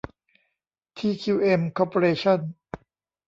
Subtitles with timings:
[0.97, 2.39] ทีคิวเอ็ม คอร์ปอเรชั่น